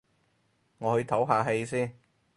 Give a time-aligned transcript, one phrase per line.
[0.79, 1.95] 我去唞下氣先